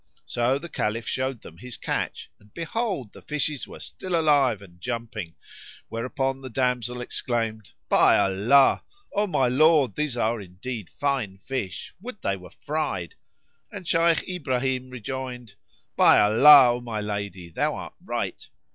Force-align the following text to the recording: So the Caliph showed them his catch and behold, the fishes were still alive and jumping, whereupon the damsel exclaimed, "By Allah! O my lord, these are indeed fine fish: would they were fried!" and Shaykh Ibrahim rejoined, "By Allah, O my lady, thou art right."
So 0.25 0.57
the 0.57 0.67
Caliph 0.67 1.07
showed 1.07 1.43
them 1.43 1.59
his 1.59 1.77
catch 1.77 2.31
and 2.39 2.51
behold, 2.55 3.13
the 3.13 3.21
fishes 3.21 3.67
were 3.67 3.79
still 3.79 4.19
alive 4.19 4.59
and 4.59 4.81
jumping, 4.81 5.35
whereupon 5.89 6.41
the 6.41 6.49
damsel 6.49 7.01
exclaimed, 7.01 7.73
"By 7.87 8.17
Allah! 8.17 8.83
O 9.13 9.27
my 9.27 9.47
lord, 9.47 9.93
these 9.93 10.17
are 10.17 10.41
indeed 10.41 10.89
fine 10.89 11.37
fish: 11.37 11.93
would 12.01 12.19
they 12.23 12.35
were 12.35 12.49
fried!" 12.49 13.13
and 13.71 13.87
Shaykh 13.87 14.27
Ibrahim 14.27 14.89
rejoined, 14.89 15.53
"By 15.95 16.19
Allah, 16.19 16.71
O 16.71 16.81
my 16.81 16.99
lady, 16.99 17.49
thou 17.49 17.75
art 17.75 17.93
right." 18.03 18.49